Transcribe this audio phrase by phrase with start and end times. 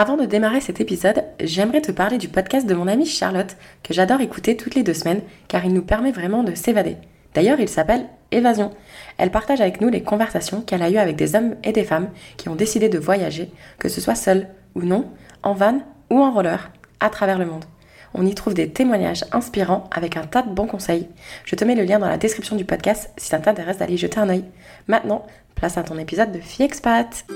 [0.00, 3.92] Avant de démarrer cet épisode, j'aimerais te parler du podcast de mon amie Charlotte, que
[3.92, 6.96] j'adore écouter toutes les deux semaines, car il nous permet vraiment de s'évader.
[7.34, 8.70] D'ailleurs, il s'appelle Évasion.
[9.18, 12.08] Elle partage avec nous les conversations qu'elle a eues avec des hommes et des femmes
[12.38, 15.04] qui ont décidé de voyager, que ce soit seul ou non,
[15.42, 16.70] en van ou en roller,
[17.00, 17.66] à travers le monde.
[18.14, 21.08] On y trouve des témoignages inspirants avec un tas de bons conseils.
[21.44, 24.18] Je te mets le lien dans la description du podcast si ça t'intéresse d'aller jeter
[24.18, 24.44] un œil.
[24.88, 25.26] Maintenant,
[25.56, 27.26] place à ton épisode de Fille Expat.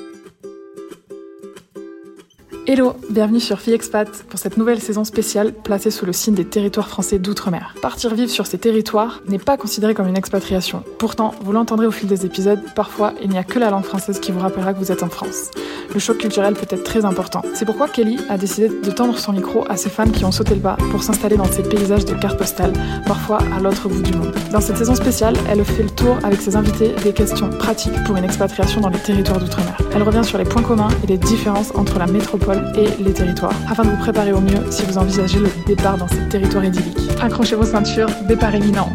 [2.66, 6.46] Hello, bienvenue sur Fille Expat pour cette nouvelle saison spéciale placée sous le signe des
[6.46, 7.74] territoires français d'outre-mer.
[7.82, 10.82] Partir vivre sur ces territoires n'est pas considéré comme une expatriation.
[10.98, 14.18] Pourtant, vous l'entendrez au fil des épisodes, parfois il n'y a que la langue française
[14.18, 15.50] qui vous rappellera que vous êtes en France.
[15.92, 17.42] Le choc culturel peut être très important.
[17.52, 20.54] C'est pourquoi Kelly a décidé de tendre son micro à ces fans qui ont sauté
[20.54, 22.72] le pas pour s'installer dans ces paysages de cartes postales,
[23.06, 24.34] parfois à l'autre bout du monde.
[24.50, 28.16] Dans cette saison spéciale, elle fait le tour avec ses invités des questions pratiques pour
[28.16, 29.76] une expatriation dans les territoires d'outre-mer.
[29.94, 33.54] Elle revient sur les points communs et les différences entre la métropole et les territoires,
[33.70, 37.10] afin de vous préparer au mieux si vous envisagez le départ dans ces territoires idylliques.
[37.20, 38.90] Accrochez vos ceintures, départ imminent.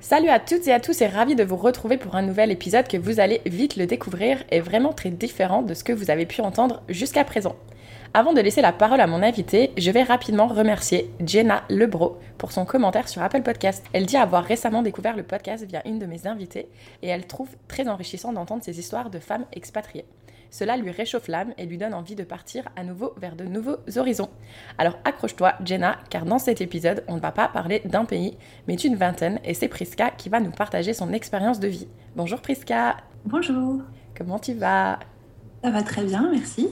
[0.00, 2.88] Salut à toutes et à tous et ravi de vous retrouver pour un nouvel épisode
[2.88, 6.24] que vous allez vite le découvrir et vraiment très différent de ce que vous avez
[6.24, 7.56] pu entendre jusqu'à présent.
[8.14, 12.52] Avant de laisser la parole à mon invité, je vais rapidement remercier Jenna Lebro pour
[12.52, 13.84] son commentaire sur Apple Podcast.
[13.92, 16.68] Elle dit avoir récemment découvert le podcast via une de mes invitées
[17.02, 20.06] et elle trouve très enrichissant d'entendre ces histoires de femmes expatriées.
[20.50, 23.76] Cela lui réchauffe l'âme et lui donne envie de partir à nouveau vers de nouveaux
[23.96, 24.30] horizons.
[24.78, 28.76] Alors accroche-toi Jenna, car dans cet épisode, on ne va pas parler d'un pays, mais
[28.76, 31.88] d'une vingtaine, et c'est Priska qui va nous partager son expérience de vie.
[32.16, 33.82] Bonjour Priska Bonjour
[34.16, 34.98] Comment tu vas?
[35.62, 36.68] Ça va très bien, merci.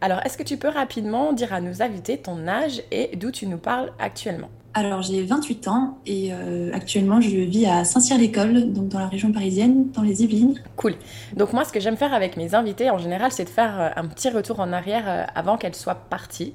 [0.00, 3.46] Alors, est-ce que tu peux rapidement dire à nos invités ton âge et d'où tu
[3.46, 4.50] nous parles actuellement?
[4.78, 9.32] Alors, j'ai 28 ans et euh, actuellement, je vis à Saint-Cyr-l'École, donc dans la région
[9.32, 10.60] parisienne, dans les Yvelines.
[10.76, 10.96] Cool.
[11.34, 13.88] Donc, moi, ce que j'aime faire avec mes invités en général, c'est de faire euh,
[13.96, 16.52] un petit retour en arrière euh, avant qu'elles soient parties.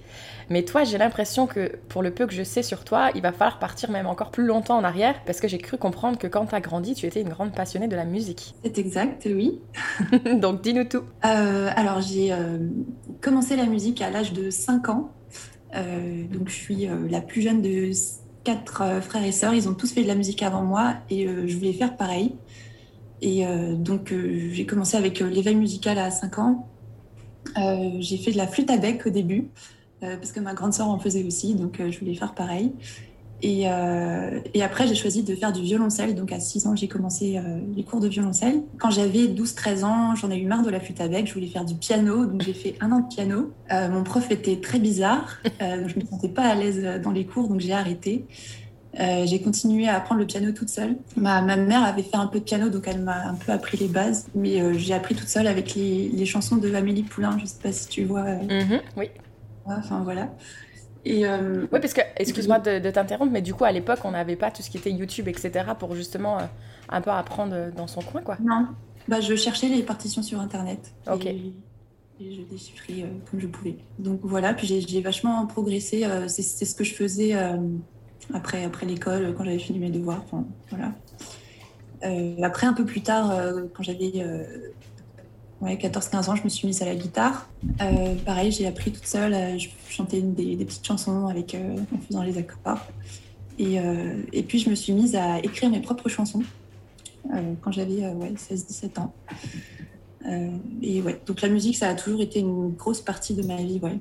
[0.51, 3.31] Mais toi, j'ai l'impression que pour le peu que je sais sur toi, il va
[3.31, 6.45] falloir partir même encore plus longtemps en arrière parce que j'ai cru comprendre que quand
[6.45, 8.53] tu as grandi, tu étais une grande passionnée de la musique.
[8.61, 9.61] C'est exact, oui.
[10.39, 11.03] Donc dis-nous tout.
[11.25, 12.57] Euh, alors j'ai euh,
[13.21, 15.09] commencé la musique à l'âge de 5 ans.
[15.75, 17.91] Euh, donc je suis la plus jeune de
[18.43, 19.53] quatre frères et sœurs.
[19.53, 22.33] Ils ont tous fait de la musique avant moi et je voulais faire pareil.
[23.21, 23.45] Et
[23.75, 24.11] donc
[24.51, 26.67] j'ai commencé avec l'éveil musical à 5 ans.
[27.99, 29.51] j'ai fait de la flûte à bec au début.
[30.03, 32.71] Euh, parce que ma grande sœur en faisait aussi, donc euh, je voulais faire pareil.
[33.41, 36.15] Et, euh, et après, j'ai choisi de faire du violoncelle.
[36.15, 37.39] Donc, à 6 ans, j'ai commencé
[37.75, 38.61] les cours de violoncelle.
[38.77, 41.27] Quand j'avais 12-13 ans, j'en ai eu marre de la flûte à bec.
[41.27, 42.25] Je voulais faire du piano.
[42.25, 43.51] Donc, j'ai fait un an de piano.
[43.71, 45.41] mon prof était très bizarre.
[45.59, 45.65] je
[45.95, 48.25] ne me sentais pas à l'aise dans les cours, donc j'ai arrêté.
[48.93, 50.97] j'ai continué à apprendre le piano toute seule.
[51.15, 53.77] Ma, ma, mère avait fait un peu de piano, donc elle m'a un peu appris
[53.77, 54.27] les bases.
[54.35, 57.35] Mais j'ai appris toute seule avec les, les, chansons de Amélie Poulain.
[57.37, 58.23] Je ne sais pas si tu vois.
[58.23, 59.09] Mm-hmm, oui.
[59.65, 60.29] Enfin voilà.
[61.05, 64.35] Et euh, Oui, parce que, excuse-moi de, t'interrompre, mais du coup, à l'époque, on n'avait
[64.35, 66.43] pas tout ce qui était YouTube, etc., pour justement euh,
[66.89, 68.37] un peu apprendre dans son coin, quoi.
[68.41, 68.67] Non.
[69.07, 70.93] Bah, je cherchais les partitions sur Internet.
[71.11, 71.25] Ok.
[71.25, 71.53] Et,
[72.19, 73.77] je déchiffrais euh, comme je pouvais.
[73.97, 76.05] Donc voilà, puis j'ai vachement progressé.
[76.27, 77.33] C'est ce que je faisais
[78.31, 80.23] après, après l'école, quand j'avais fini mes devoirs.
[80.25, 80.93] Enfin, voilà.
[82.45, 83.35] après, un peu plus tard,
[83.73, 84.23] quand j'avais
[85.61, 87.47] ouais, 14-15 ans, je me suis mise à la guitare.
[87.81, 89.33] Euh, pareil, j'ai appris toute seule.
[89.33, 92.85] Euh, je chantais des, petites chansons avec, euh, en faisant les accords.
[93.59, 93.77] Et,
[94.33, 96.41] et, puis, je me suis mise à écrire mes propres chansons
[97.61, 99.13] quand j'avais ouais, 16-17 ans.
[100.81, 103.79] et ouais, donc la musique, ça a toujours été une grosse partie de ma vie.
[103.83, 103.99] Ouais.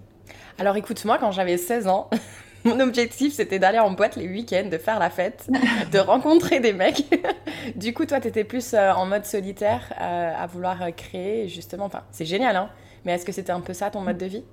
[0.57, 2.09] Alors écoute, moi, quand j'avais 16 ans,
[2.65, 5.49] Mon objectif, c'était d'aller en boîte les week-ends, de faire la fête,
[5.93, 7.05] de rencontrer des mecs.
[7.77, 11.49] du coup, toi, tu étais plus euh, en mode solitaire, euh, à vouloir euh, créer,
[11.49, 11.87] justement.
[11.87, 12.71] Enfin, c'est génial, hein.
[13.05, 14.45] Mais est-ce que c'était un peu ça ton mode de vie?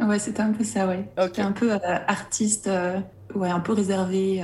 [0.00, 1.04] Ouais, c'était un peu ça, ouais.
[1.18, 1.72] J'étais un peu
[2.08, 2.68] artiste,
[3.34, 4.42] ouais, un peu réservé.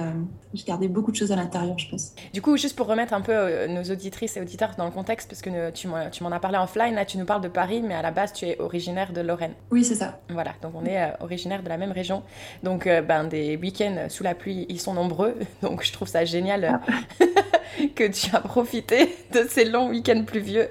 [0.56, 2.12] Je gardais beaucoup de choses à l'intérieur, je pense.
[2.33, 5.28] Du coup, juste pour remettre un peu euh, nos auditrices et auditeurs dans le contexte,
[5.28, 8.03] parce que tu m'en as parlé offline, là tu nous parles de Paris, mais à
[8.03, 9.53] la base tu es originaire de Lorraine.
[9.71, 10.21] Oui, c'est ça.
[10.31, 12.22] Voilà, donc on est euh, originaire de la même région.
[12.63, 15.34] Donc euh, ben, des week-ends sous la pluie, ils sont nombreux.
[15.63, 16.81] Donc je trouve ça génial
[17.21, 17.25] ah.
[17.95, 20.69] que tu as profité de ces longs week-ends pluvieux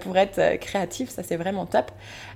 [0.00, 1.10] pour être créatif.
[1.10, 1.90] Ça c'est vraiment top.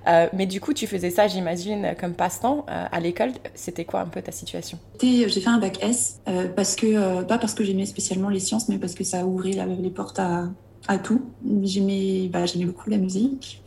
[0.07, 3.33] mais du coup, tu faisais ça, j'imagine, comme passe-temps à l'école.
[3.55, 4.79] C'était quoi un peu ta situation?
[5.01, 6.21] J'ai fait un bac S
[6.57, 9.53] parce que euh, pas parce que j'aimais spécialement les sciences, mais parce que ça ouvrait
[9.53, 11.23] les portes à, tout.
[11.63, 13.63] J'aimais bah, beaucoup la musique.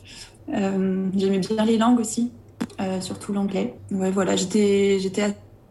[0.53, 2.31] Euh, j'aimais bien les langues aussi,
[2.81, 3.75] euh, surtout l'anglais.
[3.91, 4.97] Ouais, voilà, j'étais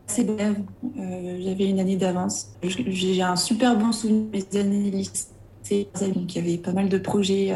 [0.09, 0.57] assez brève.
[0.97, 2.49] J'avais une année d'avance.
[2.63, 6.99] J'ai un super bon souvenir de mes années Donc il y avait pas mal de
[6.99, 7.55] projets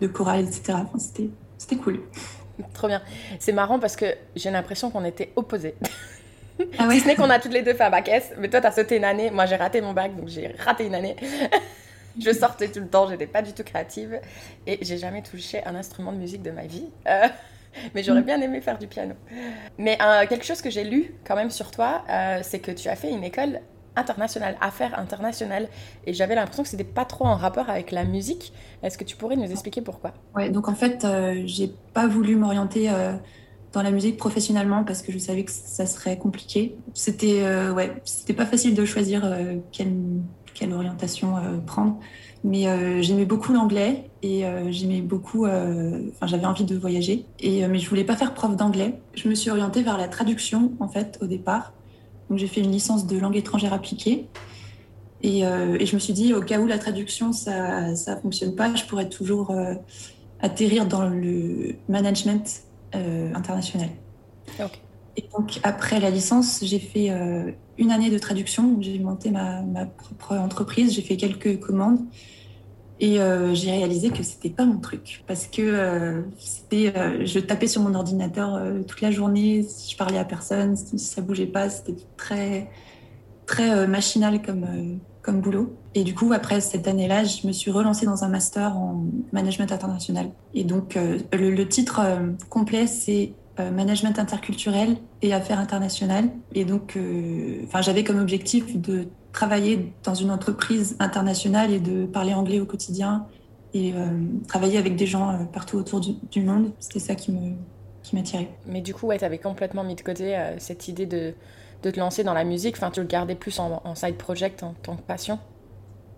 [0.00, 0.78] de chorale, etc.
[0.82, 2.00] Enfin, c'était cool.
[2.72, 3.02] Trop bien.
[3.38, 5.74] C'est marrant parce que j'ai l'impression qu'on était opposés.
[6.78, 8.60] Ah si ce n'est qu'on a toutes les deux fait un bac S, mais toi,
[8.60, 9.30] tu as sauté une année.
[9.30, 11.16] Moi, j'ai raté mon bac, donc j'ai raté une année.
[12.20, 14.20] je sortais tout le temps, j'étais pas du tout créative
[14.66, 16.86] et j'ai jamais touché un instrument de musique de ma vie.
[17.08, 17.28] Euh,
[17.94, 19.14] mais j'aurais bien aimé faire du piano.
[19.78, 22.88] Mais euh, quelque chose que j'ai lu quand même sur toi, euh, c'est que tu
[22.88, 23.60] as fait une école
[23.96, 25.68] internationale, affaires internationales,
[26.04, 28.52] et j'avais l'impression que c'était pas trop en rapport avec la musique.
[28.82, 30.14] Est-ce que tu pourrais nous expliquer pourquoi?
[30.34, 31.06] Ouais, donc en fait,
[31.46, 32.90] j'ai pas voulu m'orienter
[33.74, 36.76] dans la musique professionnellement parce que je savais que ça serait compliqué.
[36.94, 39.92] C'était euh, ouais, c'était pas facile de choisir euh, quelle,
[40.54, 41.98] quelle, orientation euh, prendre.
[42.44, 42.66] Mais
[43.02, 45.46] j'aimais beaucoup l'anglais et j'aimais beaucoup.
[45.46, 47.24] Enfin, j'avais envie de voyager.
[47.40, 49.00] Et mais je voulais pas faire prof d'anglais.
[49.14, 51.72] Je me suis orientée vers la traduction en fait au départ.
[52.28, 54.28] Donc j'ai fait une licence de langue étrangère appliquée.
[55.22, 58.74] Et, et, je me suis dit, au cas où la traduction, ça ne fonctionne pas,
[58.74, 59.56] je pourrais toujours
[60.42, 62.64] atterrir dans le management
[62.94, 63.88] euh, international.
[65.16, 68.78] Et donc, après la licence, j'ai fait euh, une année de traduction.
[68.80, 72.00] J'ai monté ma, propre entreprise, j'ai fait quelques commandes.
[73.00, 76.92] Et euh, j'ai réalisé que c'était pas mon truc parce que c'était,
[77.26, 81.20] je tapais sur mon ordinateur toute la journée, si je parlais à personne, si ça
[81.20, 82.70] bougeait pas, c'était très
[83.46, 85.74] très machinal comme comme boulot.
[85.94, 89.72] Et du coup, après cette année-là, je me suis relancée dans un master en management
[89.72, 90.30] international.
[90.52, 96.28] Et donc, euh, le, titre euh, complet, c'est euh, management interculturel et affaires internationales.
[96.54, 96.98] Et donc,
[97.64, 102.66] enfin, j'avais comme objectif de travailler dans une entreprise internationale et de parler anglais au
[102.66, 103.26] quotidien
[103.72, 103.92] et
[104.46, 106.70] travailler avec des gens partout autour du, monde.
[106.78, 107.54] C'était ça qui me
[108.04, 108.50] qui m'attirait.
[108.66, 111.34] Mais du coup, ouais, tu avais complètement mis de côté cette idée de
[111.84, 114.74] de te lancer dans la musique Enfin, tu le gardais plus en, side project, en
[114.82, 115.38] tant que passion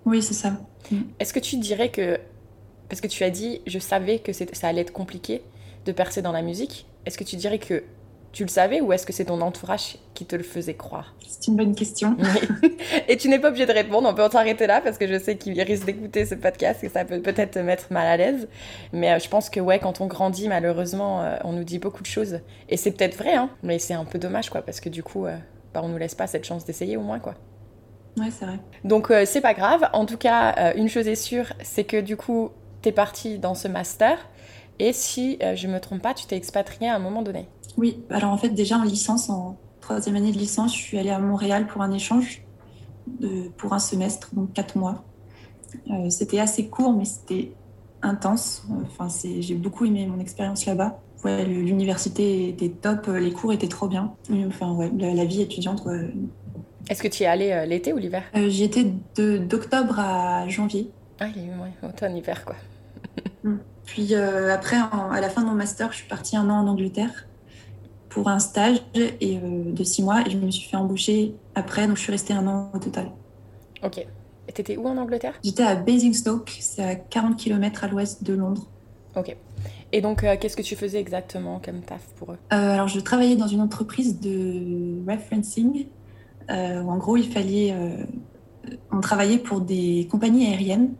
[0.06, 0.52] Oui, c'est ça.
[0.90, 1.02] Mm.
[1.20, 2.18] Est-ce que tu dirais que.
[2.88, 5.42] Parce que tu as dit, je savais que ça allait être compliqué
[5.84, 6.86] de percer dans la musique.
[7.04, 7.82] Est-ce que tu dirais que
[8.36, 11.14] tu le savais ou est-ce que c'est ton entourage qui te le faisait croire?
[11.26, 12.16] C'est une bonne question.
[13.08, 15.36] et tu n'es pas obligé de répondre, on peut s'arrêter là parce que je sais
[15.36, 18.46] qu'il risque d'écouter ce podcast et ça peut peut-être te mettre mal à l'aise.
[18.92, 22.02] Mais euh, je pense que ouais, quand on grandit, malheureusement, euh, on nous dit beaucoup
[22.02, 22.40] de choses.
[22.68, 25.26] Et c'est peut-être vrai, hein, mais c'est un peu dommage quoi parce que du coup,
[25.26, 25.36] euh,
[25.76, 27.34] bah, on nous laisse pas cette chance d'essayer au moins quoi.
[28.18, 28.58] Ouais, c'est vrai.
[28.82, 29.90] Donc euh, c'est pas grave.
[29.92, 32.48] En tout cas, euh, une chose est sûre, c'est que du coup,
[32.80, 34.16] tu es parti dans ce master.
[34.78, 37.46] Et si euh, je me trompe pas, tu t'es expatrié à un moment donné.
[37.76, 41.10] Oui, alors en fait, déjà en licence, en troisième année de licence, je suis allée
[41.10, 42.42] à Montréal pour un échange
[43.20, 45.04] de, pour un semestre, donc quatre mois.
[46.08, 47.52] c'était assez court, mais c'était
[48.00, 48.64] intense.
[48.86, 49.08] Enfin,
[49.40, 54.14] j'ai beaucoup aimé mon expérience là-bas ouais, l'université était top, les cours étaient trop bien.
[54.46, 55.82] Enfin, ouais, la, vie étudiante.
[56.88, 58.22] Est-ce que tu y es allé euh, l'été ou l'hiver?
[58.36, 58.84] Euh, J'y étais
[59.16, 60.90] d'octobre à janvier.
[61.18, 62.56] Ah, ouais, automne, hiver, quoi.
[63.44, 63.58] Mm.
[63.84, 66.66] Puis euh, après, à la fin de mon master, je suis partie un an en
[66.66, 67.28] Angleterre
[68.08, 71.96] pour un stage et, de six mois et je me suis fait embaucher après, donc
[71.96, 73.12] je suis restée un an au total.
[73.84, 73.98] Ok.
[74.48, 75.34] Et t'étais où en Angleterre?
[75.44, 78.66] J'étais à Basingstoke, c'est à 40 km à l'ouest de Londres.
[79.14, 79.36] Ok.
[79.92, 82.38] Et donc, euh, qu'est-ce que tu faisais exactement comme taf pour eux?
[82.52, 85.86] Euh, Alors, je travaillais dans une entreprise de referencing.
[86.50, 87.74] Euh, où en gros, il fallait.
[88.92, 90.94] on travaillait pour des compagnies aériennes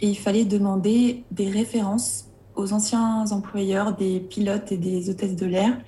[0.00, 5.46] et il fallait demander des références aux anciens employeurs des pilotes et des hôtesses de
[5.46, 5.78] l'air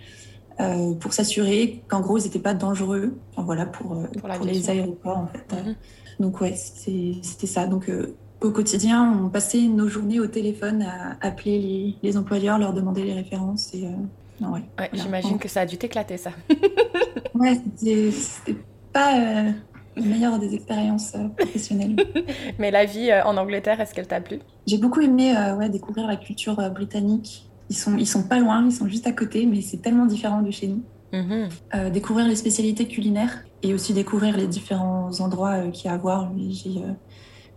[1.00, 3.16] pour s'assurer qu'en gros, ils n'étaient pas dangereux.
[3.32, 5.52] Enfin, voilà, pour, pour, les aéroports, en fait.
[5.52, 5.74] Mhm.
[6.20, 7.66] Donc, ouais, c'était ça.
[7.66, 7.90] Donc,
[8.40, 13.14] au quotidien, on passait nos journées au téléphone à appeler les, employeurs, leur demander les
[13.14, 13.74] références.
[13.74, 16.30] Et, euh, ouais, J'imagine que ça a dû t'éclater, ça.
[17.34, 18.56] ouais, c'était
[18.92, 19.50] pas euh,
[19.96, 21.96] la meilleure des expériences euh, professionnelles.
[22.58, 24.38] Mais la vie en Angleterre, est-ce qu'elle t'a plu?
[24.66, 27.50] J'ai beaucoup aimé ouais, découvrir la culture britannique.
[27.70, 30.42] Ils sont, ils sont pas loin, ils sont juste à côté, mais c'est tellement différent
[30.42, 30.82] de chez nous.
[31.10, 31.90] Mm-hmm.
[31.90, 36.30] découvrir les spécialités culinaires et aussi découvrir les différents endroits qu'il y a à voir.
[36.50, 36.82] J'ai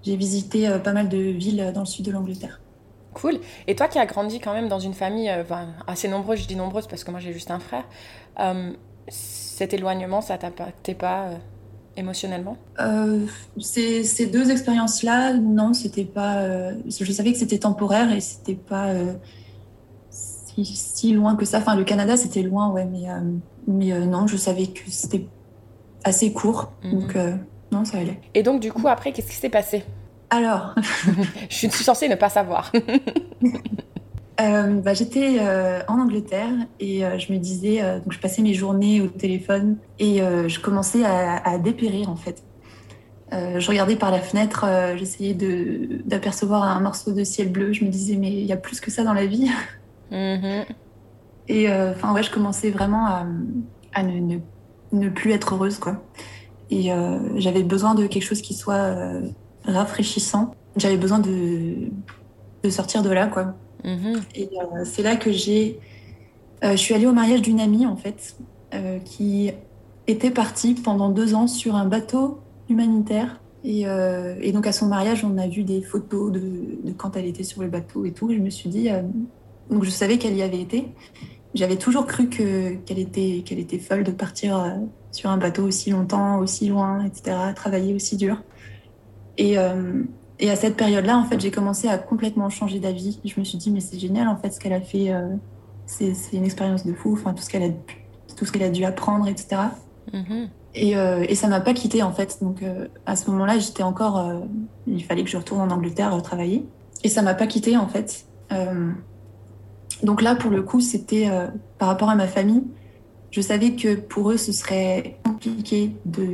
[0.03, 2.59] j'ai visité euh, pas mal de villes dans le sud de l'Angleterre.
[3.13, 3.39] Cool.
[3.67, 5.43] Et toi qui as grandi quand même dans une famille euh,
[5.85, 7.83] assez nombreuse, je dis nombreuse parce que moi j'ai juste un frère,
[8.39, 8.71] euh,
[9.09, 11.31] cet éloignement, ça t'impactait pas
[11.97, 12.55] émotionnellement?
[13.59, 16.71] Ces, ces, deux expériences-là, non, c'était pas.
[16.87, 18.93] je savais que c'était temporaire et c'était pas
[20.09, 21.57] si, si, loin que ça.
[21.57, 23.07] Enfin, le Canada, c'était loin, ouais, mais,
[23.67, 25.27] mais non, je savais que c'était
[26.05, 26.71] assez court.
[26.83, 26.91] Mhm.
[26.91, 27.17] Donc,
[27.71, 28.19] non, ça allait.
[28.33, 29.83] Et donc, du coup, après, qu'est-ce qui s'est passé?
[30.29, 30.75] Alors
[31.49, 32.71] Je suis censée ne pas savoir.
[34.39, 38.53] Euh, bah, J'étais euh, en Angleterre et euh, je me disais, donc je passais mes
[38.53, 42.43] journées au téléphone et je commençais à, dépérir en fait.
[43.31, 45.35] je regardais par la fenêtre, j'essayais
[46.05, 47.73] d'apercevoir un morceau de ciel bleu.
[47.73, 49.49] Je me disais, mais il y a plus que ça dans la vie.
[50.11, 50.65] Mm-hmm.
[51.49, 53.25] Et enfin, ouais, je commençais vraiment à,
[53.93, 54.39] à ne,
[54.91, 56.01] ne, plus être heureuse, quoi.
[56.71, 56.89] Et
[57.35, 58.95] j'avais besoin de quelque chose qui soit
[59.65, 60.55] rafraîchissant.
[60.77, 61.89] J'avais besoin de,
[62.63, 63.55] de sortir de là, quoi.
[63.83, 64.21] Mm-hmm.
[64.35, 64.49] Et
[64.85, 65.79] c'est là que j'ai
[66.63, 68.35] euh, je suis allée au mariage d'une amie, en fait,
[68.73, 69.51] euh, qui
[70.07, 73.39] était partie pendant deux ans sur un bateau humanitaire.
[73.63, 76.41] Et, euh, donc, à son mariage, on a vu des photos de,
[76.97, 78.31] quand elle était sur le bateau et tout.
[78.31, 78.89] Et je me suis dit,
[79.69, 80.87] donc je savais qu'elle y avait été.
[81.53, 84.77] J'avais toujours cru qu'elle était, qu'elle était folle de partir
[85.11, 88.41] sur un bateau aussi longtemps, aussi loin, etc., travailler aussi dur.
[89.37, 89.57] Et,
[90.39, 93.19] et à cette période-là, en fait, j'ai commencé à complètement changer d'avis.
[93.25, 95.11] Je me suis dit, mais c'est génial, en fait, ce qu'elle a fait
[95.91, 97.69] c'est une expérience de fou, enfin, tout ce qu'elle a,
[98.35, 99.61] tout ce qu'elle a dû apprendre, etc.
[100.13, 100.47] Mm-hmm.
[100.73, 102.37] Et, euh, et, ça m'a pas quitté en fait.
[102.41, 104.17] Donc euh, à ce moment-là, j'étais encore.
[104.17, 104.39] Euh,
[104.87, 106.65] il fallait que je retourne en Angleterre travailler.
[107.03, 108.25] Et ça m'a pas quitté en fait.
[110.03, 111.29] Donc là, pour le coup, c'était
[111.77, 112.63] par rapport à ma famille.
[113.31, 116.27] Je savais que pour eux, ce serait compliqué de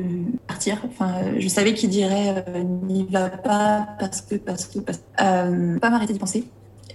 [0.48, 0.82] partir.
[0.88, 2.46] Enfin, je savais qu'ils diraient
[2.84, 5.78] n'y va pas parce que parce que parce que.
[5.80, 6.46] pas m'arrêter d'y penser.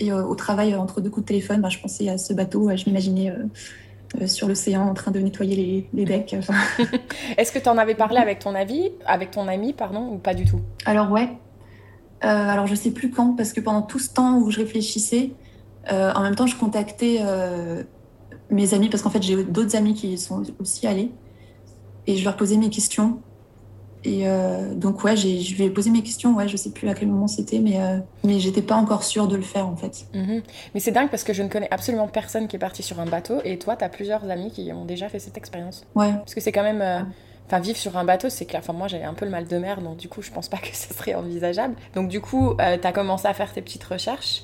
[0.01, 2.71] Et euh, au travail, entre deux coups de téléphone, bah, je pensais à ce bateau,
[2.75, 3.45] je m'imaginais euh,
[4.21, 6.35] euh, sur l'océan en train de nettoyer les, decks.
[7.39, 10.35] Est-ce que tu en avais parlé avec ton ami, avec ton ami, pardon, ou pas
[10.35, 10.61] du tout?
[10.87, 11.29] Alors ouais.
[12.21, 15.31] alors je sais plus quand, parce que pendant tout ce temps où je réfléchissais,
[15.91, 17.21] en même temps je contactais
[18.51, 21.11] mes amis, parce qu'en fait j'ai d'autres amis qui sont aussi allés,
[22.07, 23.21] et je leur posais mes questions.
[24.05, 26.35] Et euh, donc, ouais, je lui ai posé mes questions.
[26.35, 29.29] Ouais, je sais plus à quel moment c'était, mais, euh, mais j'étais pas encore sûre
[29.29, 30.07] de le faire en fait.
[30.13, 30.43] Mhm.
[30.75, 33.07] Mais c'est dingue parce que je ne connais absolument personne qui est parti sur un
[33.07, 35.85] bateau et toi, tu as plusieurs amis qui ont déjà fait cette expérience.
[35.95, 36.13] Ouais.
[36.13, 36.83] Parce que c'est quand même.
[36.83, 37.01] Euh,
[37.47, 38.61] enfin, vivre sur un bateau, c'est clair.
[38.65, 40.59] Enfin, moi, j'avais un peu le mal de mer, donc du coup, je pense pas
[40.59, 41.77] que ce serait envisageable.
[41.95, 44.43] Donc, du coup, tu as commencé à faire tes petites recherches.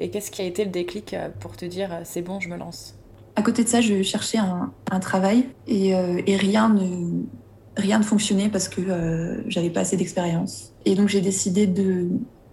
[0.00, 2.96] Et qu'est-ce qui a été le déclic pour te dire c'est bon, je me lance?
[3.36, 6.68] À côté de ça, je cherchais un, travail et, et rien
[7.98, 10.72] ne fonctionnait parce que euh, j'avais pas assez d'expérience.
[10.84, 12.08] Et donc j'ai décidé de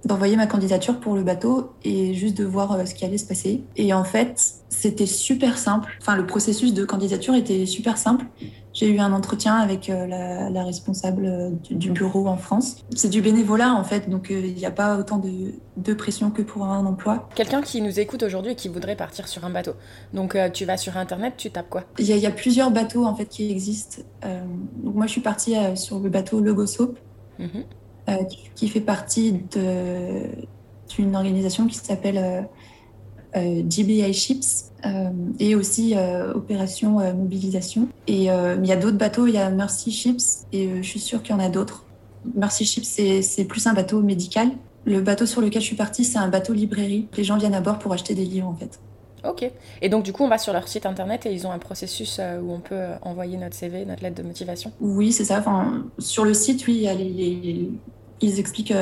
[0.06, 3.25] d'envoyer ma candidature pour le bateau et juste de voir euh, ce qui allait se
[3.25, 3.63] passer.
[3.75, 5.98] Et en fait, c'était super simple.
[6.00, 8.25] Enfin, le processus de candidature était super simple.
[8.77, 12.86] J'ai eu un entretien avec euh, la, responsable euh, du, bureau en France.
[12.96, 16.65] C'est du bénévolat en fait, donc il n'y a pas autant de, pression que pour
[16.65, 17.27] un emploi.
[17.34, 19.74] Quelqu'un qui nous écoute aujourd'hui et qui voudrait partir sur un bateau.
[20.13, 21.86] Donc tu vas sur internet, tu tapes quoi?
[21.98, 24.03] Il y, a plusieurs bateaux en fait qui existent.
[24.84, 27.00] donc moi je suis partie sur le bateau Logosoap.
[27.39, 27.63] Mhm.
[28.10, 28.24] Euh,
[28.55, 32.43] qui, fait partie d'une organisation qui s'appelle euh, euh,
[33.38, 34.72] GBI Ships
[35.39, 35.96] et aussi
[36.34, 37.88] Opération Mobilisation.
[38.08, 41.22] Et il y a d'autres bateaux, il y a Mercy Ships et je suis sûre
[41.22, 41.84] qu'il y en a d'autres.
[42.36, 44.50] Mercy Ships, c'est plus un bateau médical.
[44.86, 47.08] Le bateau sur lequel je suis partie, c'est un bateau librairie.
[47.17, 48.79] Les gens viennent à bord pour acheter des livres en fait.
[49.27, 49.50] Ok.
[49.82, 52.22] Et donc, du coup, on va sur leur site internet et ils ont un processus
[52.41, 55.39] où on peut envoyer notre CV, notre lettre de motivation Oui, c'est ça.
[55.39, 57.70] Enfin, sur le site, oui, les,
[58.22, 58.74] ils expliquent.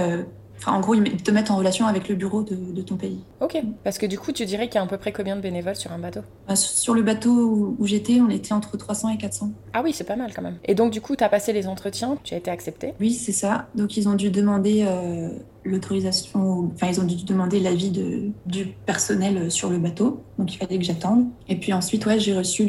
[0.58, 3.20] Enfin, en gros, ils te mettent en relation avec le bureau de, ton pays.
[3.42, 5.42] Ok, parce que du coup, tu dirais qu'il y a à peu près combien de
[5.42, 6.22] bénévoles sur un bateau?
[6.48, 9.52] Bah, Sur le bateau où, j'étais, on était entre 300 et 400.
[9.74, 10.58] Ah oui, c'est pas mal quand même.
[10.66, 12.94] Et donc, du coup, tu as passé les entretiens, tu as été accepté?
[13.00, 13.68] Oui, c'est ça.
[13.76, 15.30] Donc, ils ont dû demander euh,
[15.64, 20.24] l'autorisation, enfin, ils ont dû demander l'avis de, du personnel sur le bateau.
[20.38, 21.26] Donc, il fallait que j'attende.
[21.48, 22.68] Et puis ensuite, ouais, j'ai reçu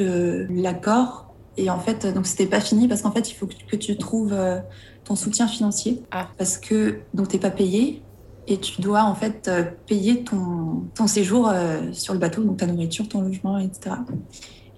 [0.51, 1.26] l'accord.
[1.57, 4.33] Et en fait, donc c'était pas fini parce qu'en fait, il faut que tu trouves
[4.33, 4.59] euh,
[5.05, 6.03] ton soutien financier.
[6.11, 6.29] Ah.
[6.37, 8.03] Parce que donc t'es pas payé
[8.47, 12.59] et tu dois en fait euh, payer ton, ton séjour euh, sur le bateau, donc
[12.59, 13.97] ta nourriture, ton logement, etc.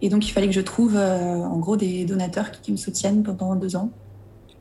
[0.01, 3.57] Et donc il fallait que je trouve en gros des donateurs qui, me soutiennent pendant
[3.57, 3.91] deux ans.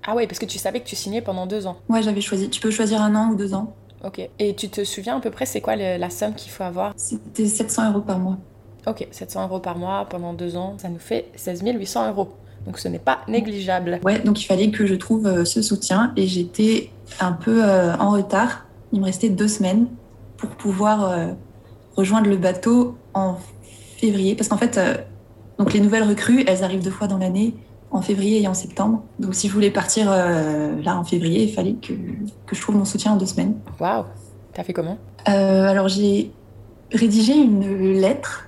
[0.03, 1.77] Ah ouais, parce que tu savais que tu signais pendant deux ans.
[1.89, 2.49] Ouais, j'avais choisi.
[2.49, 3.75] Tu peux choisir un an ou deux ans.
[4.03, 4.27] Ok.
[4.39, 6.93] Et tu te souviens à peu près c'est quoi la somme qu'il faut avoir?
[6.95, 8.37] C'était 700 euros par mois.
[8.87, 12.29] Ok, 700 euros par mois pendant deux ans, ça nous fait 16 800 euros.
[12.65, 13.99] Donc ce n'est pas négligeable.
[14.03, 16.89] Ouais, donc il fallait que je trouve euh, ce soutien et j'étais
[17.19, 18.65] un peu euh, en retard.
[18.93, 19.87] Il me restait deux semaines
[20.37, 21.27] pour pouvoir euh,
[21.97, 23.35] rejoindre le bateau en
[23.97, 24.35] février.
[24.35, 24.79] Parce qu'en fait,
[25.57, 27.55] donc les nouvelles recrues, elles arrivent deux fois dans l'année,
[27.91, 29.03] en février et en septembre.
[29.19, 31.93] Donc si je voulais partir là en février, il fallait que,
[32.45, 33.55] que, je trouve mon soutien en deux semaines.
[33.79, 34.05] Waouh
[34.53, 34.97] T'as fait comment?
[35.25, 36.31] Alors j'ai
[36.93, 38.46] rédigé une lettre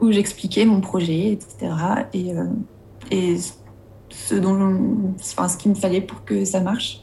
[0.00, 1.72] où j'expliquais mon projet, etc.
[2.12, 2.32] Et
[3.10, 3.36] et
[4.10, 7.00] ce, dont, enfin, ce qu'il me fallait pour que ça marche.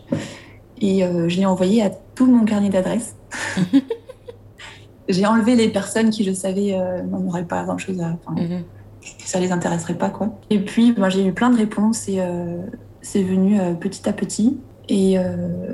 [0.79, 3.15] Et euh, je l'ai envoyé à tout mon carnet d'adresses.
[5.09, 8.17] j'ai enlevé les personnes qui, je savais, euh, n'en pas grand-chose à...
[8.25, 8.63] Enfin, mm
[9.23, 10.37] ça les intéresserait pas, quoi.
[10.49, 12.57] Et puis, ben, j'ai eu plein de réponses et euh,
[13.01, 14.57] c'est venu petit à petit.
[14.89, 15.17] Et,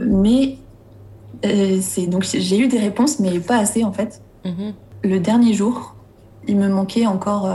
[0.06, 0.58] mais
[2.08, 4.22] donc j'ai eu des réponses, mais pas assez en fait.
[4.46, 4.74] Mhm.
[5.04, 5.96] Le dernier jour,
[6.48, 7.48] il me manquait encore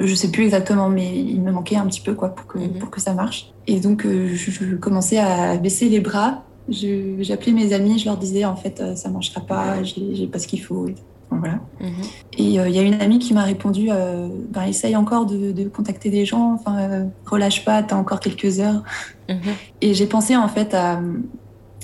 [0.00, 2.78] je sais plus exactement, mais il me manquait un petit peu quoi pour que, mhm.
[2.78, 3.52] pour que ça marche.
[3.66, 6.42] Et donc, euh, je, commençais à baisser les bras.
[6.68, 10.46] J'appelais mes amis, je leur disais en fait, euh, ça marchera pas, j'ai pas ce
[10.46, 10.86] qu'il faut.
[11.30, 11.60] Voilà.
[11.80, 11.90] Mhm.
[12.38, 16.10] Et euh, il y a une amie qui m'a répondu ben, essaye encore de, contacter
[16.10, 18.82] des gens, enfin, relâche pas, t'as encore quelques heures.
[19.28, 19.40] Mhm.
[19.80, 21.00] Et j'ai pensé en fait à,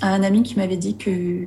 [0.03, 1.47] un ami qui m'avait dit que,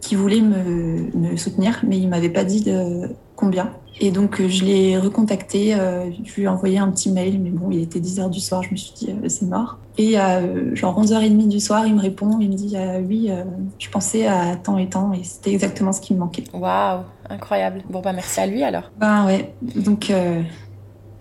[0.00, 3.70] qui, voulait me, me, soutenir, mais il m'avait pas dit de combien.
[3.98, 7.50] Et donc, euh, je l'ai recontacté, euh, je lui ai envoyé un petit mail, mais
[7.50, 9.78] bon, il était 10h du soir, je me suis dit, euh, c'est mort.
[9.96, 10.42] Et à
[10.74, 12.76] genre 11h30 du soir, il me répond, il me dit,
[13.08, 13.30] oui,
[13.78, 16.44] je pensais à temps et temps, et c'était exactement ce qui me manquait.
[16.52, 17.00] Waouh,
[17.30, 17.82] incroyable.
[17.88, 18.90] Bon, bah merci à lui alors.
[18.98, 20.12] Ben ouais, donc...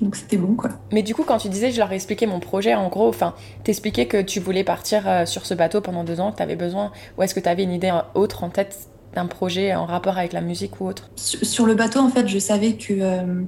[0.01, 0.71] Donc c'était bon quoi.
[0.91, 3.33] Mais du coup, quand tu disais, je leur ai expliqué mon projet, en gros, enfin,
[3.63, 7.23] t'expliquais que tu voulais partir sur ce bateau pendant deux ans, que t'avais besoin, ou
[7.23, 10.79] est-ce que t'avais une idée autre en tête d'un projet en rapport avec la musique
[10.79, 13.43] ou autre Sur le bateau, en fait, je savais que euh,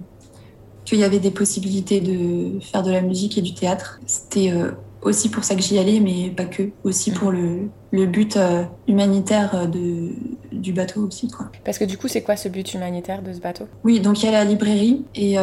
[0.86, 4.00] qu'il y avait des possibilités de faire de la musique et du théâtre.
[4.06, 4.72] C'était euh,
[5.02, 6.70] aussi pour ça que j'y allais, mais pas que.
[6.84, 10.12] Aussi pour le, le but euh, humanitaire de,
[10.54, 11.28] du bateau aussi.
[11.28, 11.52] Quoi.
[11.66, 13.66] Parce que du coup, c'est quoi ce but humanitaire de ce bateau?
[13.84, 15.36] Oui, donc il y a la librairie et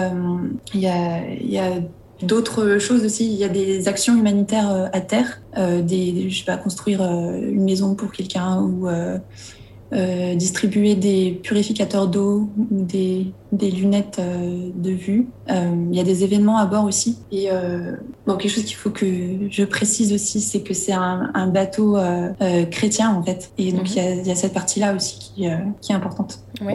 [0.73, 1.71] il y a, y a
[2.23, 6.57] D'autres choses aussi, il y a des actions humanitaires à terre, des, je sais pas,
[6.57, 9.19] construire une maison pour quelqu'un ou euh,
[9.93, 15.29] distribuer des purificateurs d'eau ou des, des lunettes euh, de vue.
[15.51, 17.19] Euh, il y a des événements à bord aussi.
[17.31, 17.49] Et
[18.27, 19.07] bon, quelque chose qu'il faut que
[19.51, 21.97] je précise aussi, c'est que c'est un, un, bateau
[22.71, 23.53] chrétien en fait.
[23.59, 25.47] Et donc il, y a, y, a, cette partie-là aussi qui,
[25.81, 26.41] qui est importante.
[26.61, 26.75] Oui.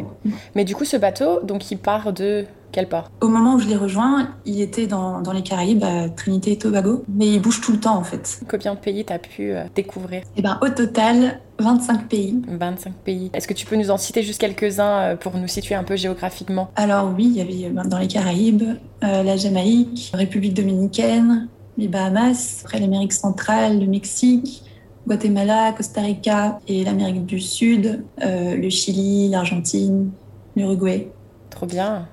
[0.56, 3.10] Mais du coup, ce bateau, donc il part de quel port?
[3.22, 6.58] Au moment où je l'ai rejoint, il était dans, dans, les Caraïbes, à Trinité et
[6.58, 8.42] Tobago, mais il bouge tout le temps en fait.
[8.48, 10.24] Combien de pays t'as pu découvrir?
[10.38, 12.42] Eh ben, au total, 25 pays.
[12.48, 13.30] 25 pays.
[13.34, 15.96] Est-ce que tu peux nous en citer juste quelques-uns euh, pour nous situer un peu
[15.96, 16.70] géographiquement?
[16.76, 18.64] Alors oui, il y avait euh, dans les Caraïbes,
[19.04, 24.64] euh, la Jamaïque, République dominicaine, les Bahamas, après l'Amérique centrale, le Mexique,
[25.08, 30.12] Guatemala, Costa Rica et l'Amérique du Sud, le Chili, l'Argentine,
[30.56, 31.10] l'Uruguay.
[31.50, 32.08] Trop bien.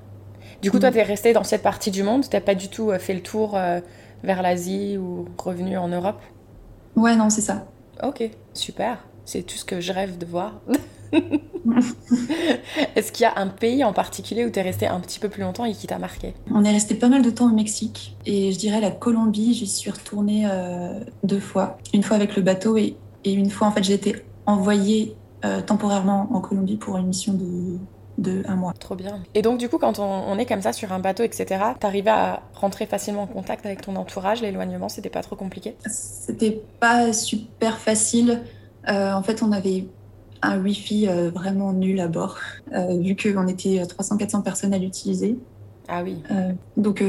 [0.62, 2.24] Du coup, toi, tu es resté dans cette partie du monde?
[2.28, 3.58] Tu pas du tout fait le tour
[4.22, 6.20] vers l'Asie ou revenu en Europe?
[6.94, 7.66] Ouais, non, c'est ça.
[8.02, 9.04] Ok, super.
[9.26, 10.60] C'est tout ce que je rêve de voir.
[12.96, 15.28] Est-ce qu'il y a un pays en particulier où tu es resté un petit peu
[15.28, 16.34] plus longtemps et qui t'a marqué?
[16.52, 19.66] On est resté pas mal de temps au Mexique et je dirais la Colombie, j'y
[19.66, 21.78] suis retournée euh, deux fois.
[21.92, 26.28] Une fois avec le bateau et, une fois en fait j'ai été envoyée euh, temporairement
[26.32, 27.78] en Colombie pour une mission de,
[28.18, 28.72] de un mois.
[28.78, 29.18] Trop bien.
[29.34, 32.42] Et donc du coup quand on, est comme ça sur un bateau etc, t'arrivais à
[32.54, 35.74] rentrer facilement en contact avec ton entourage, l'éloignement c'était pas trop compliqué?
[35.86, 38.42] C'était pas super facile.
[38.88, 39.86] Euh, en fait, on avait
[40.42, 42.36] un Wi-Fi euh, vraiment nul à bord,
[42.72, 45.38] euh, vu qu'on était 300-400 personnes à l'utiliser.
[45.88, 46.20] Ah oui.
[46.76, 47.00] donc,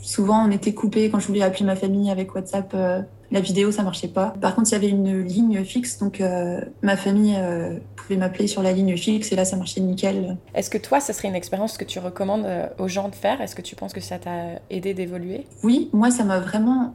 [0.00, 2.72] souvent, on était coupé quand je voulais appeler ma famille avec WhatsApp.
[3.32, 4.32] la vidéo, ça marchait pas.
[4.40, 6.22] Par contre, il y avait une ligne fixe, donc
[6.82, 7.36] ma famille
[7.96, 10.36] pouvait m'appeler sur la ligne fixe et là, ça marchait nickel.
[10.54, 12.46] Est-ce que toi, ça serait une expérience que tu recommandes
[12.78, 13.40] aux gens de faire?
[13.40, 15.48] Est-ce que tu penses que ça t'a aidé d'évoluer?
[15.64, 16.94] Oui, moi, ça m'a vraiment,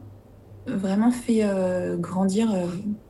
[0.66, 1.46] vraiment fait
[1.98, 2.48] grandir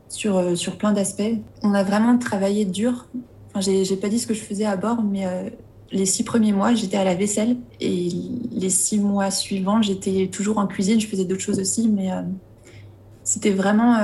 [0.09, 1.35] sur, euh, sur plein d'aspects.
[1.63, 3.07] On a vraiment travaillé dur.
[3.53, 5.49] Enfin, j'ai pas dit ce que je faisais à bord, mais euh,
[5.91, 7.57] les six premiers mois, j'étais à la vaisselle.
[7.79, 8.09] Et
[8.51, 10.99] les six mois suivants, j'étais toujours en cuisine.
[10.99, 12.21] Je faisais d'autres choses aussi, mais euh,
[13.23, 13.95] c'était vraiment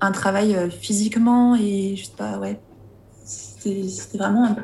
[0.00, 2.60] un travail physiquement et je sais pas, ouais.
[3.24, 4.56] C'était vraiment un,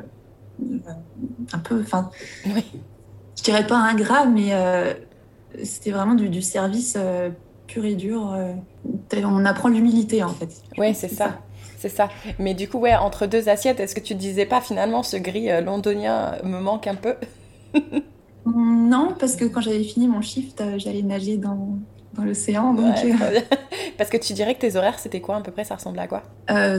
[1.53, 2.11] un peu, enfin,
[2.47, 2.65] oui.
[3.37, 4.53] je dirais pas ingrat, mais
[5.65, 6.97] c'était vraiment du, du service
[7.67, 8.33] pur et dur.
[8.33, 8.53] Euh,
[9.25, 10.63] on apprend l'humilité en fait.
[10.79, 11.39] Oui, c'est ça.
[11.79, 12.09] C'est ça.
[12.39, 15.51] Mais du coup, ouais, entre deux assiettes, est-ce que tu disais pas finalement ce gris
[15.51, 17.15] euh, londonien me manque un peu?
[18.47, 21.79] Non, parce que quand j'avais fini mon shift, euh, j'allais nager dans,
[22.15, 22.75] dans l'océan.
[22.75, 22.95] Donc...
[23.97, 25.63] Parce que tu dirais que tes horaires, c'était quoi à peu près?
[25.63, 26.25] Ça ressemblait à quoi?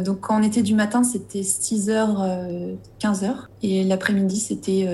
[0.02, 3.36] Donc quand on était du matin, c'était 6h, 15h.
[3.67, 4.86] Et l'après-midi, c'était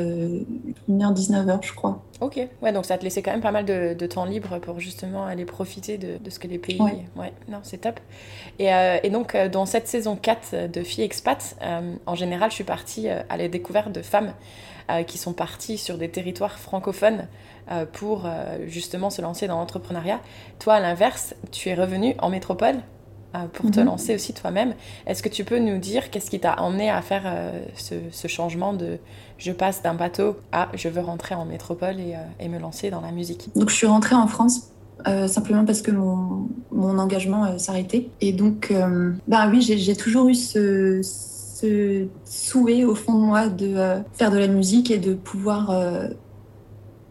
[0.90, 2.02] 1h, 19h, je crois.
[2.22, 5.26] Ok, ouais, donc ça te laissait quand même pas mal de, temps libre pour justement
[5.26, 6.80] aller profiter de, ce que les pays.
[6.80, 8.00] Ouais, non, c'est top.
[8.60, 12.56] Et, euh, donc, euh, dans cette saison 4 de Filles Expat, euh, en général, je
[12.56, 14.34] suis partie à la découverte de femmes
[15.08, 17.28] qui sont parties sur des territoires francophones
[17.94, 18.28] pour
[18.66, 20.20] justement se lancer dans l'entrepreneuriat.
[20.60, 22.76] Toi, à l'inverse, tu es revenue en métropole
[23.54, 23.86] pour te mhm.
[23.86, 24.74] lancer aussi toi-même.
[25.08, 27.24] Est-ce que tu peux nous dire qu'est-ce qui t'a emmené à faire
[27.76, 28.98] ce, changement de
[29.38, 32.92] je passe d'un bateau à je veux rentrer en métropole et, euh, et, me lancer
[32.92, 33.50] dans la musique.
[33.56, 34.68] Donc je suis rentrée en France
[35.28, 38.10] simplement parce que mon, mon engagement s'arrêtait.
[38.22, 38.72] Et donc,
[39.28, 43.74] bah oui, j'ai toujours eu ce, ce, souhait au fond de moi de
[44.14, 45.72] faire de la musique et de pouvoir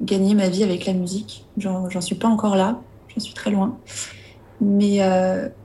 [0.03, 1.47] gagner ma vie avec la musique.
[1.57, 3.77] J'en suis pas encore là, j'en suis très loin.
[4.61, 5.01] Mais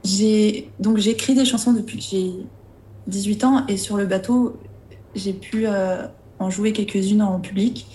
[0.04, 2.32] j'ai donc j'écris des chansons depuis que j'ai
[3.08, 4.56] 18 ans et sur le bateau,
[5.14, 5.66] j'ai pu
[6.38, 7.86] en jouer quelques-unes en public.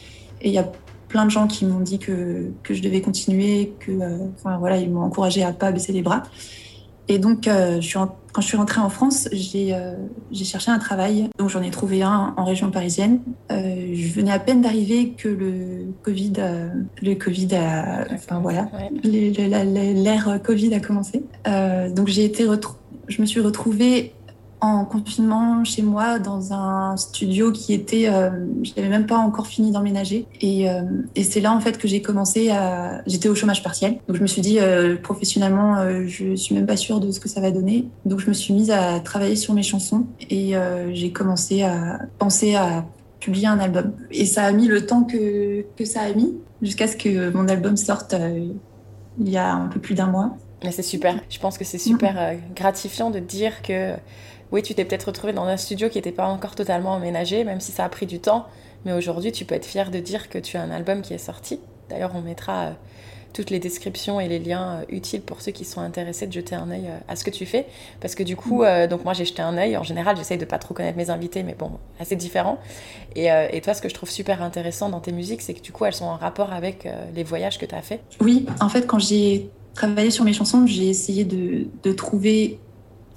[0.42, 0.72] Et il y a
[1.12, 4.90] plein de gens qui m'ont dit que, que, je devais continuer, que, euh, voilà, ils
[4.90, 6.24] m'ont encouragé à pas baisser les bras.
[7.08, 8.00] Et donc, euh, je suis
[8.34, 9.94] quand je suis rentrée en France, j'ai euh,
[10.34, 11.30] cherché un travail.
[11.38, 13.20] Donc, j'en ai trouvé un en région parisienne.
[13.50, 16.34] je venais à peine d'arriver que le Covid,
[17.02, 18.70] le Covid a, enfin voilà,
[19.04, 21.24] l'ère Covid a commencé.
[21.94, 22.48] donc, j'ai été,
[23.10, 24.14] je me suis retrouvée
[24.62, 28.30] en confinement chez moi dans un studio qui était, euh,
[28.62, 30.28] je n'avais même pas encore fini d'emménager.
[30.40, 30.84] Et, euh,
[31.16, 33.98] et c'est là en fait que j'ai commencé à, j'étais au chômage partiel.
[34.08, 37.28] Donc je me suis dit euh, professionnellement, je suis même pas sûre de ce que
[37.28, 37.88] ça va donner.
[38.06, 40.54] Donc je me suis mise à travailler sur mes chansons et
[40.94, 42.86] j'ai commencé à penser à
[43.20, 43.94] publier un album.
[44.12, 47.78] Et ça a mis le temps que ça a mis jusqu'à ce que mon album
[47.78, 48.16] sorte
[49.20, 50.38] il y a un peu plus d'un mois.
[50.64, 51.16] Mais c'est super.
[51.30, 53.96] Je pense que c'est super gratifiant de dire que
[54.52, 57.62] oui, tu t'es peut-être retrouvé dans un studio qui n'était pas encore totalement emménagé, même
[57.62, 58.46] si ça a pris du temps.
[58.86, 61.20] Mais aujourd'hui, tu peux être fier de dire que tu as un album qui est
[61.20, 61.60] sorti.
[61.90, 62.72] D'ailleurs, on mettra euh,
[63.34, 66.56] toutes les descriptions et les liens euh, utiles pour ceux qui sont intéressés de jeter
[66.56, 67.68] un œil euh, à ce que tu fais.
[68.02, 69.78] Parce que du coup, donc moi j'ai jeté un œil.
[69.78, 72.58] En général, j'essaye de pas trop connaître mes invités, mais bon, assez différent.
[73.16, 75.72] Et, et, toi, ce que je trouve super intéressant dans tes musiques, c'est que du
[75.72, 78.02] coup, elles sont en rapport avec les voyages que tu as fait.
[78.20, 82.60] Oui, en fait, quand j'ai travaillé sur mes chansons, j'ai essayé de, trouver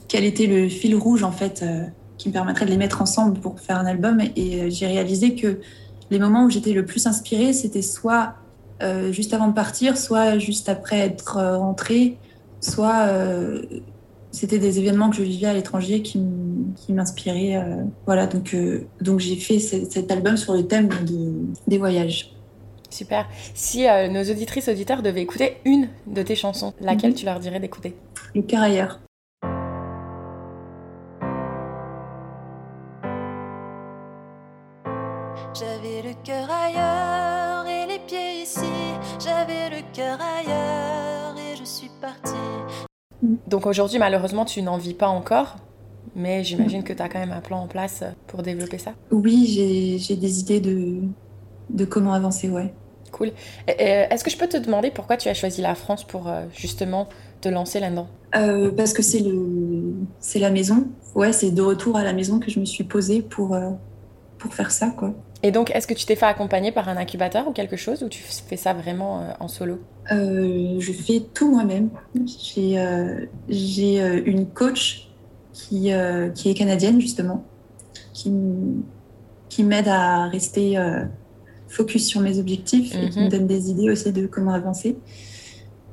[0.08, 1.84] quel était le fil rouge en fait euh,
[2.18, 4.20] qui me permettrait de les mettre ensemble pour faire un album.
[4.36, 5.60] Et euh, j'ai réalisé que
[6.10, 8.34] les moments où j'étais le plus inspirée, c'était soit
[8.82, 12.18] euh, juste avant de partir, soit juste après être rentrée,
[12.60, 13.08] soit
[14.30, 16.18] c'était des événements que je vivais à l'étranger qui
[16.88, 17.62] m'inspiraient.
[18.06, 18.56] voilà, donc,
[19.00, 21.32] donc j'ai fait cet album sur le thème de,
[21.68, 22.33] des voyages.
[22.94, 23.26] Super.
[23.54, 27.16] Si nos auditrices auditeurs devaient écouter une de tes chansons, laquelle mhm.
[27.16, 27.96] tu leur dirais d'écouter?
[28.36, 29.00] Le cœur ailleurs.
[35.58, 38.60] J'avais le cœur ailleurs et les pieds ici.
[39.18, 42.30] J'avais le cœur ailleurs et je suis partie.
[43.48, 45.56] Donc aujourd'hui, malheureusement, tu n'en vis pas encore,
[46.14, 48.92] mais j'imagine que tu as quand même un plan en place pour développer ça.
[49.10, 51.00] Oui, j'ai des idées de,
[51.70, 52.72] de comment avancer, ouais.
[53.14, 53.30] Cool.
[53.68, 57.08] Est-ce que je peux te demander pourquoi tu as choisi la France pour euh, justement
[57.40, 58.08] te lancer là-dedans?
[58.34, 60.88] Euh, Parce que c'est la maison.
[61.14, 63.70] Ouais, c'est de retour à la maison que je me suis posée pour, euh,
[64.38, 65.14] pour faire ça, quoi.
[65.44, 68.08] Et donc, est-ce que tu t'es fait accompagner par un incubateur ou quelque chose, ou
[68.08, 69.78] tu fais ça vraiment euh, en solo?
[70.10, 71.90] Euh, Je fais tout moi-même.
[72.26, 75.08] J'ai euh, une coach
[75.52, 75.92] qui,
[76.34, 77.44] qui est canadienne, justement,
[78.12, 78.32] qui,
[79.48, 80.76] qui m'aide à rester
[81.74, 83.30] focus sur mes objectifs et qui me mhm.
[83.30, 84.96] donne des idées aussi de comment avancer.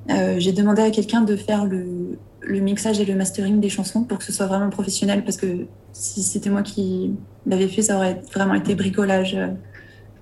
[0.09, 4.17] J'ai demandé à quelqu'un de faire le, le mixage et le mastering des chansons pour
[4.17, 7.13] que ce soit vraiment professionnel parce que si c'était moi qui
[7.45, 9.47] l'avais fait, ça aurait vraiment été bricolage euh,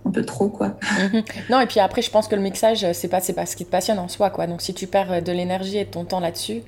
[0.06, 0.78] un peu trop quoi.
[1.00, 1.24] Mhm.
[1.50, 3.66] Non et puis après je pense que le mixage c'est pas c'est pas ce qui
[3.66, 4.48] te passionne en soi quoi.
[4.48, 6.62] Donc si tu perds euh, de l'énergie et de ton temps là-dessus,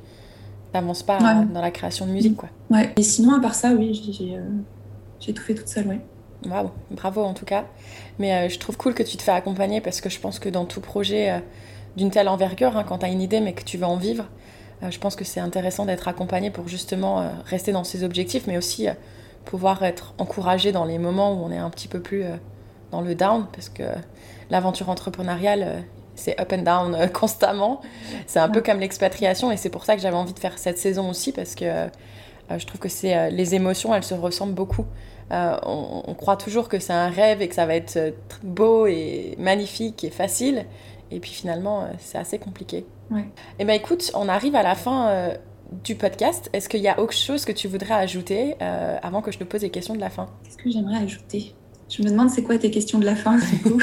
[0.72, 2.50] t'avances pas dans la création de musique quoi.
[2.70, 2.94] Ouais.
[2.96, 4.42] Et sinon à part ça oui j'ai euh,
[5.20, 6.00] j'ai tout fait toute seule ouais.
[6.48, 7.66] Waouh, bravo en tout cas.
[8.20, 10.66] Mais je trouve cool que tu te fais accompagner parce que je pense que dans
[10.66, 11.42] tout projet
[11.96, 14.26] d'une telle envergure, hein, quand tu as une idée mais que tu veux en vivre,
[14.90, 18.88] je pense que c'est intéressant d'être accompagné pour justement rester dans ses objectifs, mais aussi
[19.46, 22.36] pouvoir être encouragé dans les moments où on est un petit peu plus euh,
[22.92, 23.84] dans le down, parce que
[24.50, 25.80] l'aventure entrepreneuriale, euh,
[26.16, 27.82] c'est up and down euh, constamment.
[28.28, 30.78] C'est un peu comme l'expatriation, et c'est pour ça que j'avais envie de faire cette
[30.78, 31.90] saison aussi, parce que
[32.58, 34.86] je trouve que c'est les émotions, elles se ressemblent beaucoup.
[35.32, 38.14] On, croit toujours que c'est un rêve et que ça va être
[38.44, 40.66] beau et magnifique et facile,
[41.10, 42.86] et puis finalement, c'est assez compliqué.
[43.10, 43.22] Ouais.
[43.22, 43.26] Et
[43.60, 45.36] eh ben écoute, on arrive à la fin
[45.72, 46.50] du podcast.
[46.54, 49.44] Est-ce qu'il y a autre chose que tu voudrais ajouter euh, avant que je te
[49.44, 50.28] pose les questions de la fin?
[50.44, 51.54] Qu'est-ce que j'aimerais ajouter?
[51.90, 53.82] Je me demande c'est quoi tes questions de la fin du coup?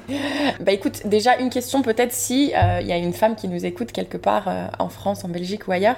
[0.60, 3.64] bah écoute, déjà une question peut-être si euh, il y a une femme qui nous
[3.64, 5.96] écoute quelque part euh, en France, en Belgique ou ailleurs,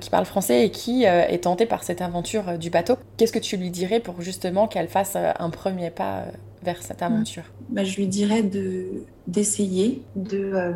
[0.00, 2.96] qui parle français et qui est tentée par cette aventure du bateau.
[3.16, 6.24] Qu'est-ce que tu lui dirais pour justement qu'elle fasse un premier pas
[6.62, 7.44] vers cette aventure?
[7.68, 10.74] Bah, Je lui dirais de d'essayer, de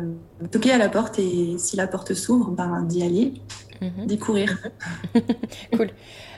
[0.51, 3.33] toquer à la porte et si la porte s'ouvre, ben, d'y aller
[3.81, 4.07] Mhm.
[4.07, 4.57] d'y courir.
[5.75, 5.89] cool.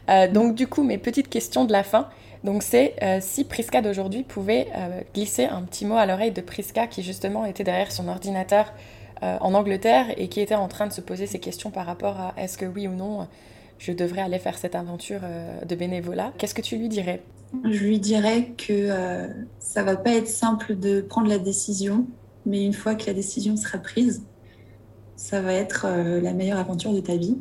[0.10, 2.08] Euh, donc du coup, mes petites questions de la fin.
[2.44, 6.42] Donc c'est euh, si Priska d'aujourd'hui pouvait euh, glisser un petit mot à l'oreille de
[6.42, 8.74] Priska qui justement était derrière son ordinateur
[9.22, 12.34] en Angleterre et qui était en train de se poser ces questions par rapport à
[12.38, 13.28] est-ce que oui ou non
[13.78, 15.22] je devrais aller faire cette aventure
[15.66, 17.24] de bénévolat, qu'est-ce que tu lui dirais?
[17.64, 18.90] Je lui dirais que
[19.60, 22.06] ça va pas être simple de prendre la décision,
[22.46, 24.24] mais une fois que la décision sera prise,
[25.16, 27.38] ça va être la meilleure aventure de ta vie.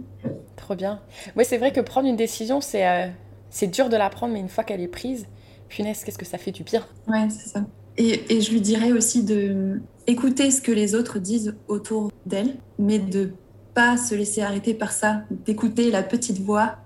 [0.56, 1.00] Trop bien.
[1.36, 3.12] Oui, c'est vrai que prendre une décision, c'est
[3.50, 5.26] c'est dur de la prendre, mais une fois qu'elle est prise,
[5.68, 6.86] punaise, qu'est-ce que ça fait du bien.
[7.08, 7.64] Ouais, c'est ça.
[8.00, 12.56] Et, et, je lui dirais aussi de écouter ce que les autres disent autour d'elle,
[12.78, 13.32] mais de
[13.74, 16.76] pas se laisser arrêter par ça, d'écouter la petite voix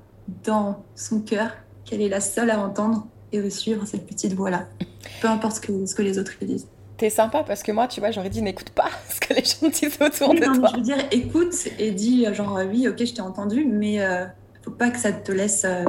[0.42, 1.52] dans son cœur,
[1.84, 4.66] qu'elle est la seule à entendre, et de suivre cette petite voix-là,
[5.22, 6.66] peu importe ce que, ce que les autres lui disent.
[6.96, 9.68] T'es sympa parce que moi, tu vois, j'aurais dit n'écoute pas ce que les gens
[9.68, 10.70] disent autour de non, toi.
[10.72, 14.24] Je veux dire, écoute et dis genre oui, ok, je t'ai entendu, mais euh,
[14.62, 15.84] faut pas que ça te laisse euh,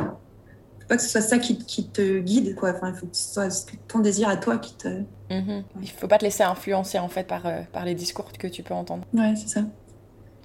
[0.88, 2.72] pas que ce soit ça qui, qui, te guide, quoi.
[2.72, 4.88] Enfin, il faut que ce soit ton désir à toi qui te.
[5.30, 5.64] Mm-hmm.
[5.82, 8.64] Il faut pas te laisser influencer en fait par, euh, par les discours que tu
[8.64, 9.06] peux entendre.
[9.14, 9.62] Ouais, c'est ça.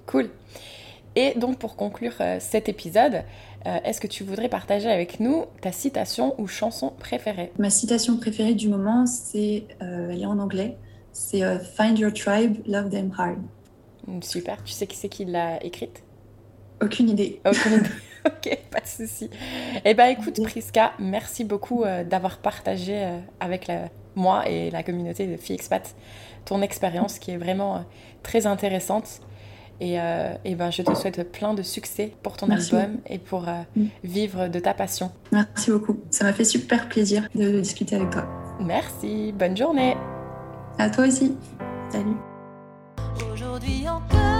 [0.05, 0.29] Cool.
[1.15, 3.23] Et donc pour conclure euh, cet épisode,
[3.65, 7.51] euh, est-ce que tu voudrais partager avec nous ta citation ou chanson préférée?
[7.59, 10.77] Ma citation préférée du moment, c'est, elle est en anglais,
[11.11, 13.37] c'est Find your tribe, love them hard.
[14.07, 14.63] Mm, super.
[14.63, 16.03] Tu sais qui c'est qui l'a écrite?
[16.81, 17.41] Aucune idée.
[17.45, 17.89] Aucune idée.
[18.25, 19.29] ok, pas de souci.
[19.85, 24.83] Eh bien, écoute, Priska, merci beaucoup euh, d'avoir partagé euh, avec la, moi et la
[24.83, 25.95] communauté de Filles Expat
[26.43, 27.79] ton expérience qui est vraiment euh,
[28.23, 29.21] très intéressante.
[29.79, 29.95] Et,
[30.45, 32.75] et, ben, je te souhaite plein de succès pour ton merci.
[32.75, 33.85] album et pour mm.
[34.03, 35.11] vivre de ta passion.
[35.31, 35.97] Merci beaucoup.
[36.11, 38.27] Ça m'a fait super plaisir de, de discuter avec toi.
[38.59, 39.31] Merci.
[39.31, 39.97] Bonne journée.
[40.77, 41.35] À toi aussi.
[41.89, 42.15] Salut.
[43.33, 44.30] Aujourd'hui encore.